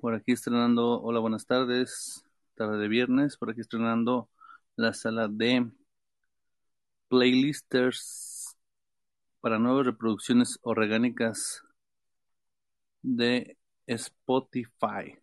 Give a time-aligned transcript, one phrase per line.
[0.00, 4.30] Por aquí estrenando, hola, buenas tardes, tarde de viernes, por aquí estrenando
[4.76, 5.68] la sala de
[7.08, 8.56] playlisters
[9.40, 11.64] para nuevas reproducciones orgánicas
[13.02, 13.58] de
[13.88, 15.18] Spotify.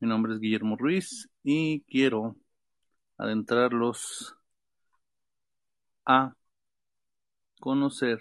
[0.00, 2.34] Mi nombre es Guillermo Ruiz y quiero
[3.16, 4.36] adentrarlos
[6.04, 6.34] a
[7.60, 8.18] conocer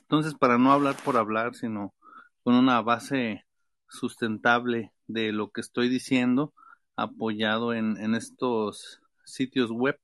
[0.00, 1.94] Entonces, para no hablar por hablar, sino
[2.42, 3.44] con una base
[3.88, 6.54] sustentable de lo que estoy diciendo,
[6.96, 9.98] apoyado en, en estos sitios web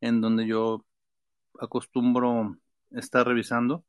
[0.00, 0.84] en donde yo
[1.60, 2.58] acostumbro
[2.90, 3.84] estar revisando.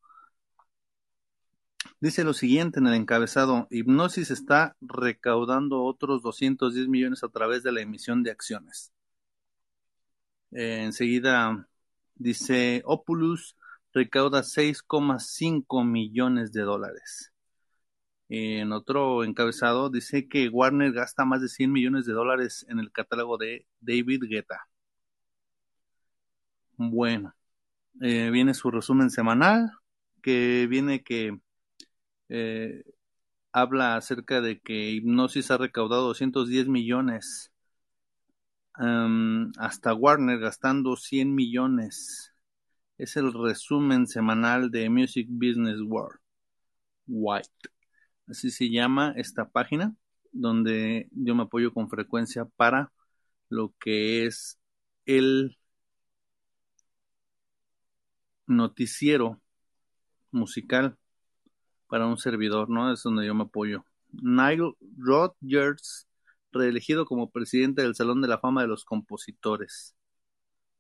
[2.00, 7.72] Dice lo siguiente en el encabezado, Hipnosis está recaudando otros 210 millones a través de
[7.72, 8.92] la emisión de acciones.
[10.52, 11.68] Eh, enseguida
[12.16, 13.56] dice, Opulus
[13.94, 17.34] recauda 6,5 millones de dólares.
[18.30, 22.92] En otro encabezado dice que Warner gasta más de 100 millones de dólares en el
[22.92, 24.68] catálogo de David Guetta.
[26.78, 27.34] Bueno,
[28.02, 29.72] eh, viene su resumen semanal,
[30.22, 31.40] que viene que
[32.30, 32.84] eh,
[33.52, 37.52] habla acerca de que Hipnosis ha recaudado 210 millones,
[38.80, 42.34] um, hasta Warner gastando 100 millones.
[42.98, 46.20] Es el resumen semanal de Music Business World.
[47.08, 47.77] White.
[48.28, 49.96] Así se llama esta página,
[50.32, 52.92] donde yo me apoyo con frecuencia para
[53.50, 54.60] lo que es
[55.06, 55.58] el
[58.48, 59.42] noticiero
[60.32, 60.98] musical
[61.88, 62.92] para un servidor, ¿no?
[62.92, 63.86] Es donde yo me apoyo.
[64.12, 66.08] Nile Rodgers,
[66.52, 69.96] reelegido como presidente del Salón de la Fama de los Compositores.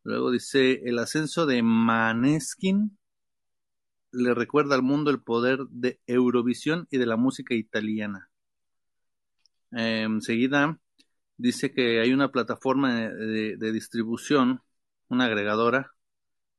[0.03, 2.97] Luego dice, el ascenso de Maneskin
[4.11, 8.29] le recuerda al mundo el poder de Eurovisión y de la música italiana.
[9.71, 10.79] enseguida
[11.37, 14.61] dice que hay una plataforma de, distribución,
[15.09, 15.93] una agregadora,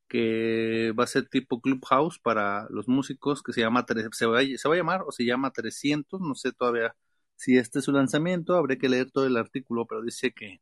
[0.08, 4.76] que va a ser tipo Clubhouse para los músicos, que se llama, se va a
[4.76, 6.94] llamar o se llama 300, no sé todavía
[7.38, 10.60] si este es su lanzamiento, habré que leer todo el artículo, pero dice que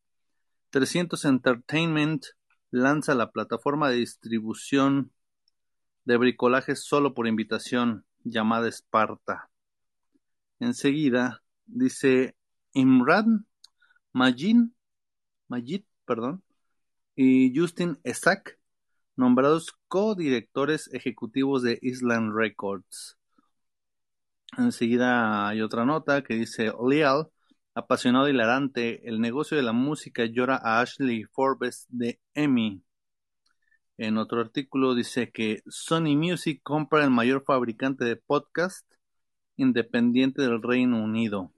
[0.70, 2.26] 300 Entertainment
[2.70, 5.12] lanza la plataforma de distribución
[6.06, 9.50] de bricolaje solo por invitación, llamada Esparta.
[10.58, 12.36] Enseguida dice
[12.72, 13.46] Imran
[14.12, 14.56] Majid,
[15.48, 15.82] Majid
[17.16, 18.58] y Justin Esak,
[19.16, 23.18] nombrados co-directores ejecutivos de Island Records.
[24.56, 27.28] Enseguida hay otra nota que dice Leal,
[27.74, 32.85] apasionado y hilarante, el negocio de la música llora a Ashley Forbes de Emmy.
[33.98, 38.86] En otro artículo dice que Sony Music compra el mayor fabricante de podcast
[39.56, 41.50] independiente del Reino Unido,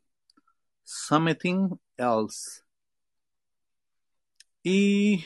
[0.85, 2.63] Summiting Else.
[4.63, 5.25] Y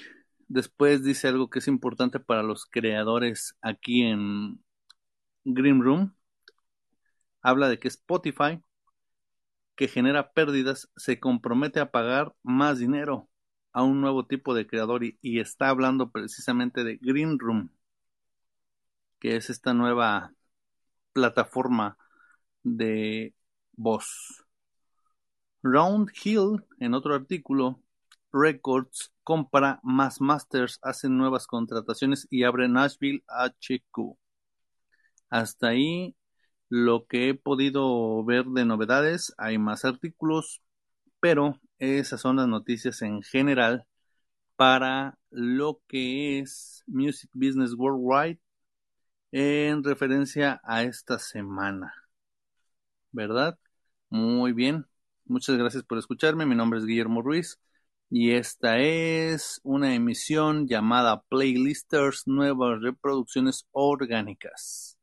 [0.48, 4.64] después dice algo que es importante para los creadores aquí en
[5.44, 6.14] Green Room.
[7.42, 8.62] Habla de que Spotify,
[9.76, 13.28] que genera pérdidas, se compromete a pagar más dinero
[13.72, 17.70] a un nuevo tipo de creador y, está hablando precisamente de Green Room,
[19.18, 20.32] que es esta nueva
[21.12, 21.96] plataforma
[22.62, 23.34] de
[23.72, 24.44] voz.
[25.62, 27.80] Round Hill, en otro artículo,
[28.32, 34.16] Records compra más masters, hace nuevas contrataciones y abre Nashville HQ.
[35.30, 36.16] Hasta ahí
[36.68, 40.62] lo que he podido ver de novedades, hay más artículos,
[41.22, 43.86] pero esas son las noticias en general
[44.56, 48.40] para lo que es Music Business Worldwide
[49.32, 51.94] en referencia a esta semana.
[53.12, 53.58] ¿Verdad?
[54.10, 54.86] Muy bien.
[55.26, 56.46] Muchas gracias por escucharme.
[56.46, 57.60] Mi nombre es Guillermo Ruiz
[58.10, 64.98] y esta es una emisión llamada Playlisters Nuevas Reproducciones Orgánicas.